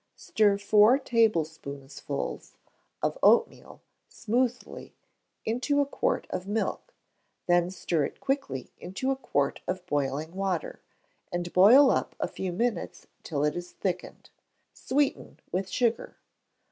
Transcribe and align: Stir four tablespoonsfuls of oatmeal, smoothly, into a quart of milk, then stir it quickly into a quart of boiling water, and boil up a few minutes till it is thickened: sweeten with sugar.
Stir 0.15 0.57
four 0.57 0.97
tablespoonsfuls 0.97 2.55
of 3.03 3.19
oatmeal, 3.21 3.83
smoothly, 4.09 4.95
into 5.45 5.79
a 5.79 5.85
quart 5.85 6.25
of 6.31 6.47
milk, 6.47 6.95
then 7.45 7.69
stir 7.69 8.05
it 8.05 8.19
quickly 8.19 8.71
into 8.79 9.11
a 9.11 9.15
quart 9.15 9.61
of 9.67 9.85
boiling 9.85 10.33
water, 10.33 10.81
and 11.31 11.53
boil 11.53 11.91
up 11.91 12.15
a 12.19 12.27
few 12.27 12.51
minutes 12.51 13.05
till 13.21 13.43
it 13.43 13.55
is 13.55 13.73
thickened: 13.73 14.31
sweeten 14.73 15.39
with 15.51 15.69
sugar. 15.69 16.17